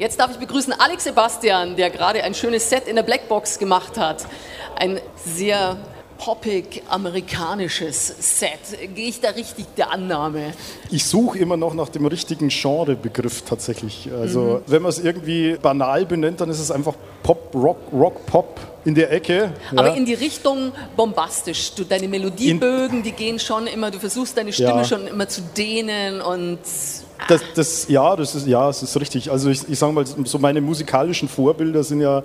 [0.00, 3.98] Jetzt darf ich begrüßen Alex Sebastian, der gerade ein schönes Set in der Blackbox gemacht
[3.98, 4.24] hat.
[4.74, 5.76] Ein sehr
[6.20, 8.94] poppig amerikanisches Set.
[8.94, 10.52] Gehe ich da richtig der Annahme?
[10.90, 14.10] Ich suche immer noch nach dem richtigen Genrebegriff tatsächlich.
[14.12, 14.62] Also mhm.
[14.66, 18.94] wenn man es irgendwie banal benennt, dann ist es einfach Pop, Rock, Rock, Pop in
[18.94, 19.52] der Ecke.
[19.74, 19.94] Aber ja.
[19.94, 21.72] in die Richtung bombastisch.
[21.74, 24.84] Du, deine Melodiebögen, in, die gehen schon immer, du versuchst deine Stimme ja.
[24.84, 26.58] schon immer zu dehnen und
[27.28, 29.30] das, das, ja, das ist, ja, das ist richtig.
[29.30, 32.22] Also ich, ich sage mal, so meine musikalischen Vorbilder sind ja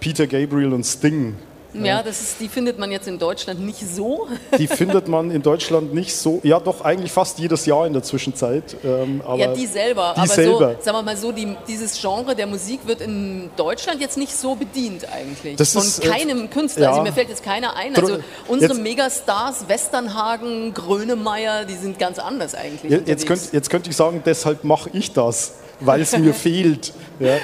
[0.00, 1.34] Peter Gabriel und Sting.
[1.74, 4.28] Ja, das ist, die findet man jetzt in Deutschland nicht so.
[4.58, 8.02] Die findet man in Deutschland nicht so, ja doch eigentlich fast jedes Jahr in der
[8.02, 8.76] Zwischenzeit.
[8.84, 10.12] Ähm, ja, die selber.
[10.16, 10.76] Die aber selber.
[10.78, 14.34] so, sagen wir mal so, die, dieses Genre der Musik wird in Deutschland jetzt nicht
[14.34, 15.56] so bedient eigentlich.
[15.56, 16.84] Das Von ist, keinem Künstler.
[16.84, 16.90] Ja.
[16.90, 17.96] Also mir fällt jetzt keiner ein.
[17.96, 22.90] Also unsere jetzt, Megastars, Westernhagen, Grönemeyer, die sind ganz anders eigentlich.
[22.92, 26.92] Jetzt, jetzt könnte könnt ich sagen, deshalb mache ich das weil es mir fehlt.
[27.20, 27.36] Ja.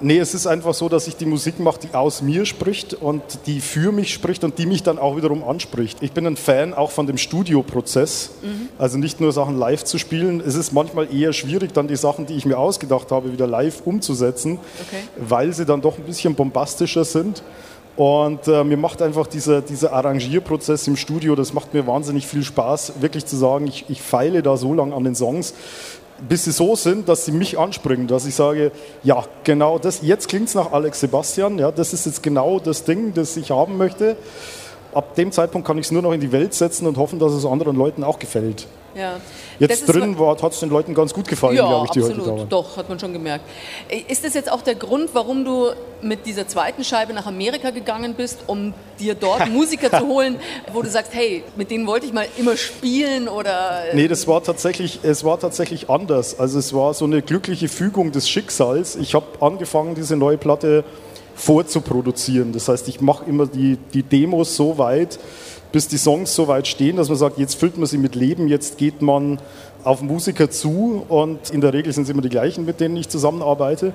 [0.00, 3.22] Nee, es ist einfach so, dass ich die Musik mache, die aus mir spricht und
[3.46, 5.98] die für mich spricht und die mich dann auch wiederum anspricht.
[6.00, 8.68] Ich bin ein Fan auch von dem Studioprozess, mhm.
[8.78, 10.40] also nicht nur Sachen live zu spielen.
[10.40, 13.82] Es ist manchmal eher schwierig, dann die Sachen, die ich mir ausgedacht habe, wieder live
[13.84, 15.02] umzusetzen, okay.
[15.16, 17.42] weil sie dann doch ein bisschen bombastischer sind.
[17.96, 22.42] Und äh, mir macht einfach dieser, dieser Arrangierprozess im Studio, das macht mir wahnsinnig viel
[22.42, 25.52] Spaß, wirklich zu sagen, ich, ich feile da so lange an den Songs,
[26.28, 30.28] bis sie so sind, dass sie mich anspringen, dass ich sage, ja, genau das, jetzt
[30.28, 33.76] klingt es nach Alex Sebastian, ja, das ist jetzt genau das Ding, das ich haben
[33.76, 34.16] möchte.
[34.92, 37.32] Ab dem Zeitpunkt kann ich es nur noch in die Welt setzen und hoffen, dass
[37.32, 38.66] es anderen Leuten auch gefällt.
[38.94, 39.20] Ja.
[39.58, 42.26] Jetzt drin hat es den Leuten ganz gut gefallen, ja, glaube ich, die absolut.
[42.26, 43.44] heute da Doch, hat man schon gemerkt.
[44.08, 45.70] Ist das jetzt auch der Grund, warum du
[46.02, 50.36] mit dieser zweiten Scheibe nach Amerika gegangen bist, um dir dort Musiker zu holen,
[50.72, 53.84] wo du sagst, hey, mit denen wollte ich mal immer spielen oder...
[53.94, 56.38] Nee, das war tatsächlich, es war tatsächlich anders.
[56.38, 58.96] Also es war so eine glückliche Fügung des Schicksals.
[58.96, 60.84] Ich habe angefangen, diese neue Platte
[61.34, 62.52] vorzuproduzieren.
[62.52, 65.18] Das heißt, ich mache immer die, die Demos so weit,
[65.72, 68.48] bis die Songs so weit stehen, dass man sagt, jetzt füllt man sie mit Leben,
[68.48, 69.38] jetzt geht man
[69.84, 73.08] auf Musiker zu und in der Regel sind es immer die gleichen, mit denen ich
[73.08, 73.92] zusammenarbeite.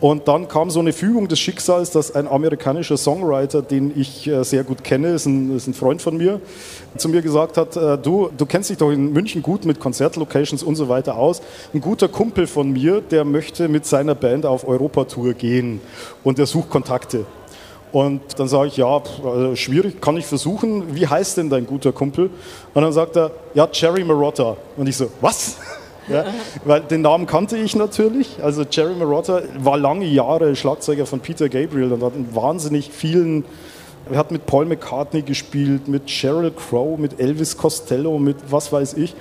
[0.00, 4.44] Und dann kam so eine Fügung des Schicksals, dass ein amerikanischer Songwriter, den ich äh,
[4.44, 6.40] sehr gut kenne, ist ein, ist ein Freund von mir,
[6.96, 10.62] zu mir gesagt hat, äh, du, du kennst dich doch in München gut mit Konzertlocations
[10.62, 11.42] und so weiter aus.
[11.74, 15.80] Ein guter Kumpel von mir, der möchte mit seiner Band auf Europatour gehen
[16.22, 17.26] und der sucht Kontakte.
[17.92, 18.86] Und dann sage ich, ja,
[19.24, 20.94] also schwierig, kann ich versuchen.
[20.94, 22.30] Wie heißt denn dein guter Kumpel?
[22.74, 24.56] Und dann sagt er, ja, Jerry Marotta.
[24.76, 25.56] Und ich so, was?
[26.08, 26.24] Ja,
[26.64, 28.36] weil den Namen kannte ich natürlich.
[28.40, 33.44] Also Jerry Marotta war lange Jahre Schlagzeuger von Peter Gabriel und hat einen wahnsinnig vielen.
[34.08, 38.94] Er hat mit Paul McCartney gespielt, mit Sheryl Crow, mit Elvis Costello, mit was weiß
[38.94, 39.16] ich.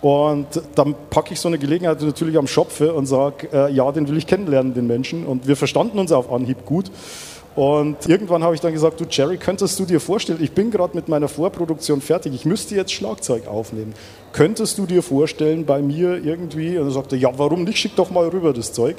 [0.00, 4.06] Und dann packe ich so eine Gelegenheit natürlich am Schopfe und sage, äh, ja, den
[4.06, 5.26] will ich kennenlernen, den Menschen.
[5.26, 6.90] Und wir verstanden uns auf Anhieb gut.
[7.58, 10.96] Und irgendwann habe ich dann gesagt, du Jerry, könntest du dir vorstellen, ich bin gerade
[10.96, 13.94] mit meiner Vorproduktion fertig, ich müsste jetzt Schlagzeug aufnehmen.
[14.32, 18.12] Könntest du dir vorstellen, bei mir irgendwie, und er sagte, ja, warum nicht, schick doch
[18.12, 18.96] mal rüber das Zeug.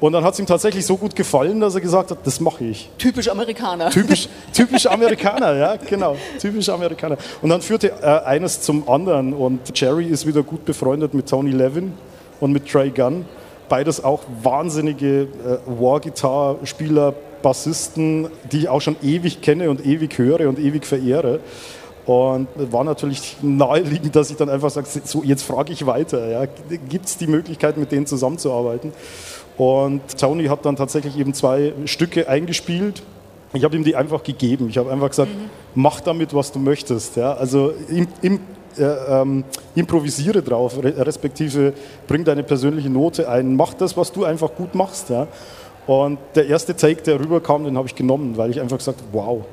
[0.00, 2.64] Und dann hat es ihm tatsächlich so gut gefallen, dass er gesagt hat, das mache
[2.64, 2.88] ich.
[2.96, 3.90] Typisch Amerikaner.
[3.90, 6.16] Typisch, typisch Amerikaner, ja, genau.
[6.40, 7.18] Typisch Amerikaner.
[7.42, 11.50] Und dann führte äh, eines zum anderen und Jerry ist wieder gut befreundet mit Tony
[11.50, 11.92] Levin
[12.40, 13.26] und mit Trey Gunn.
[13.68, 20.48] Beides auch wahnsinnige äh, War-Guitar-Spieler, Bassisten, die ich auch schon ewig kenne und ewig höre
[20.48, 21.40] und ewig verehre.
[22.04, 26.28] Und war natürlich naheliegend, dass ich dann einfach sage, so jetzt frage ich weiter.
[26.28, 26.46] Ja.
[26.88, 28.92] Gibt es die Möglichkeit, mit denen zusammenzuarbeiten?
[29.56, 33.02] Und Tony hat dann tatsächlich eben zwei Stücke eingespielt.
[33.52, 34.68] Ich habe ihm die einfach gegeben.
[34.68, 35.50] Ich habe einfach gesagt, mhm.
[35.74, 37.16] mach damit, was du möchtest.
[37.16, 37.34] Ja.
[37.34, 38.40] Also im, im
[38.78, 41.74] äh, ähm, improvisiere drauf, respektive
[42.06, 43.54] bring deine persönliche Note ein.
[43.54, 45.10] Mach das, was du einfach gut machst.
[45.10, 45.28] Ja.
[45.86, 49.08] Und der erste Take, der rüberkam, den habe ich genommen, weil ich einfach gesagt habe,
[49.12, 49.44] wow.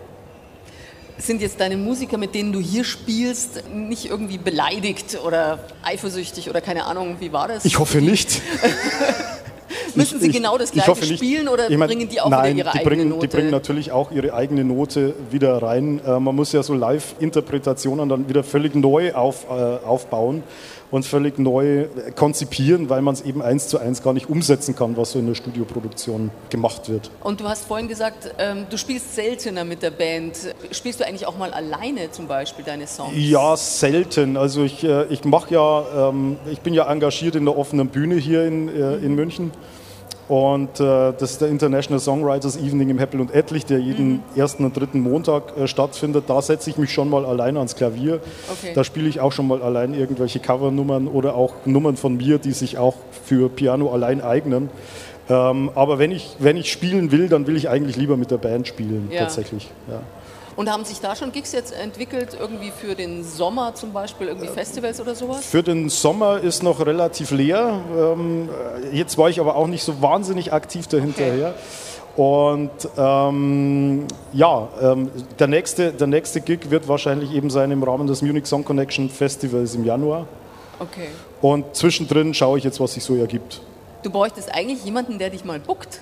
[1.17, 6.61] Sind jetzt deine Musiker, mit denen du hier spielst, nicht irgendwie beleidigt oder eifersüchtig oder
[6.61, 7.65] keine Ahnung, wie war das?
[7.65, 8.41] Ich hoffe nicht.
[9.95, 12.71] Müssen Sie genau das gleiche spielen oder ich mein, bringen die auch nein, wieder ihre
[12.71, 13.27] die eigene bringen, Note?
[13.27, 15.99] Die bringen natürlich auch ihre eigene Note wieder rein.
[16.05, 20.43] Äh, man muss ja so Live-Interpretationen dann wieder völlig neu auf, äh, aufbauen
[20.91, 24.97] und völlig neu konzipieren, weil man es eben eins zu eins gar nicht umsetzen kann,
[24.97, 27.11] was so in der Studioproduktion gemacht wird.
[27.21, 30.37] Und du hast vorhin gesagt, ähm, du spielst seltener mit der Band.
[30.71, 33.13] Spielst du eigentlich auch mal alleine zum Beispiel deine Songs?
[33.15, 34.37] Ja, selten.
[34.37, 38.15] Also ich, äh, ich mache ja, ähm, ich bin ja engagiert in der offenen Bühne
[38.15, 39.51] hier in, äh, in München.
[40.29, 44.23] Und äh, das ist der International Songwriters Evening im Heppel und Etlich, der jeden mhm.
[44.35, 46.25] ersten und dritten Montag äh, stattfindet.
[46.27, 48.21] Da setze ich mich schon mal allein ans Klavier.
[48.47, 48.73] Okay.
[48.75, 52.51] Da spiele ich auch schon mal allein irgendwelche Covernummern oder auch Nummern von mir, die
[52.51, 52.93] sich auch
[53.25, 54.69] für Piano allein eignen.
[55.29, 58.37] Ähm, aber wenn ich, wenn ich spielen will, dann will ich eigentlich lieber mit der
[58.37, 59.21] Band spielen, Ja.
[59.21, 59.71] tatsächlich.
[59.89, 60.01] Ja.
[60.59, 64.49] Und haben sich da schon Gigs jetzt entwickelt, irgendwie für den Sommer zum Beispiel, irgendwie
[64.49, 65.45] Festivals oder sowas?
[65.45, 67.79] Für den Sommer ist noch relativ leer.
[67.97, 68.49] Ähm,
[68.91, 71.53] jetzt war ich aber auch nicht so wahnsinnig aktiv dahinterher.
[72.17, 74.03] Und ähm,
[74.33, 75.09] ja, ähm,
[75.39, 79.09] der, nächste, der nächste Gig wird wahrscheinlich eben sein im Rahmen des Munich Song Connection
[79.09, 80.27] Festivals im Januar.
[80.77, 81.07] Okay.
[81.39, 83.61] Und zwischendrin schaue ich jetzt, was sich so ergibt.
[84.03, 86.01] Du bräuchtest eigentlich jemanden, der dich mal buckt.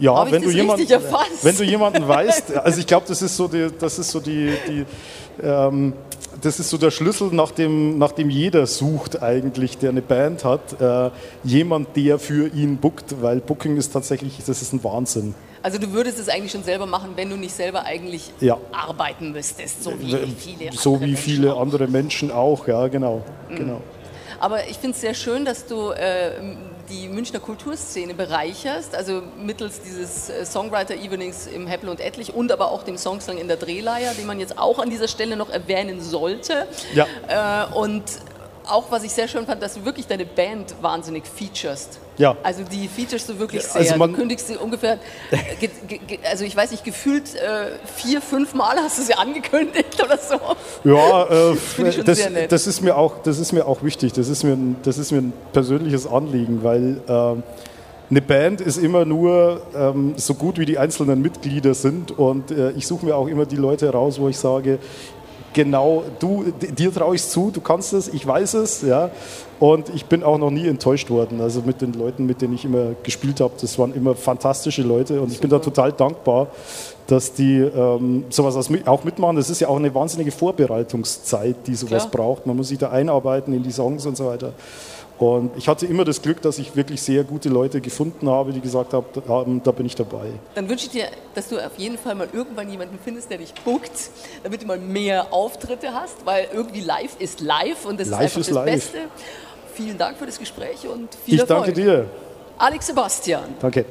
[0.00, 1.44] Ja, wenn du, erfasst?
[1.44, 4.52] wenn du jemanden weißt, also ich glaube, das ist so, die, das ist so die,
[4.66, 4.84] die
[5.42, 5.92] ähm,
[6.40, 10.44] das ist so der Schlüssel, nach dem, nach dem jeder sucht eigentlich, der eine Band
[10.44, 11.10] hat, äh,
[11.44, 15.34] jemand, der für ihn bookt, weil Booking ist tatsächlich, das ist ein Wahnsinn.
[15.62, 18.56] Also du würdest es eigentlich schon selber machen, wenn du nicht selber eigentlich Ja.
[18.72, 21.60] arbeiten müsstest, so wie viele so andere wie Menschen viele auch.
[21.60, 23.22] andere Menschen auch, ja, genau.
[23.50, 23.56] Mhm.
[23.56, 23.80] genau.
[24.40, 26.32] Aber ich finde es sehr schön, dass du äh,
[26.88, 32.70] die Münchner Kulturszene bereicherst, also mittels dieses äh, Songwriter-Evenings im Heppel und Etlich und aber
[32.70, 36.00] auch dem Songslang in der Drehleier, den man jetzt auch an dieser Stelle noch erwähnen
[36.00, 36.66] sollte.
[36.94, 37.06] Ja.
[37.28, 38.04] Äh, und
[38.70, 41.98] auch, was ich sehr schön fand, dass du wirklich deine Band wahnsinnig featurest.
[42.18, 42.36] Ja.
[42.42, 43.80] Also die featurest du wirklich sehr.
[43.80, 44.98] also man- du kündigst sie ungefähr,
[45.58, 49.14] ge, ge, ge- also ich weiß nicht, gefühlt äh, vier, fünf Mal hast du sie
[49.14, 50.34] angekündigt oder so.
[50.84, 51.56] Ja, äh,
[52.04, 52.52] das, nett.
[52.52, 54.12] das, ist mir auch, das ist mir auch wichtig.
[54.12, 57.42] Das ist mir, ein- das ist mir ein persönliches Anliegen, weil ähm,
[58.10, 62.10] eine Band ist immer nur ähm, so gut, wie die einzelnen Mitglieder sind.
[62.18, 64.78] Und äh, ich suche mir auch immer die Leute raus, wo ich sage,
[65.52, 68.82] genau, du, dir traue ich es zu, du kannst es, ich weiß es.
[68.82, 69.10] Ja?
[69.58, 71.40] Und ich bin auch noch nie enttäuscht worden.
[71.40, 75.20] Also mit den Leuten, mit denen ich immer gespielt habe, das waren immer fantastische Leute.
[75.20, 76.48] Und ich bin da total dankbar,
[77.06, 78.56] dass die ähm, sowas
[78.86, 79.36] auch mitmachen.
[79.36, 82.24] Das ist ja auch eine wahnsinnige Vorbereitungszeit, die sowas Klar.
[82.24, 82.46] braucht.
[82.46, 84.54] Man muss sich da einarbeiten in die Songs und so weiter.
[85.20, 88.60] Und ich hatte immer das Glück, dass ich wirklich sehr gute Leute gefunden habe, die
[88.62, 90.30] gesagt haben, da, da bin ich dabei.
[90.54, 93.52] Dann wünsche ich dir, dass du auf jeden Fall mal irgendwann jemanden findest, der dich
[93.62, 93.90] bookt,
[94.42, 98.24] damit du mal mehr Auftritte hast, weil irgendwie live ist live und das Live ist
[98.24, 98.74] einfach ist das live.
[98.74, 98.98] Beste.
[99.74, 101.64] Vielen Dank für das Gespräch und viel Ich Erfolg.
[101.66, 102.06] danke dir.
[102.56, 103.44] Alex Sebastian.
[103.60, 103.84] Danke.